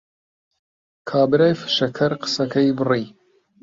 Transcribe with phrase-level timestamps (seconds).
[1.09, 3.05] کابرای فشەکەر قسەکەی بڕی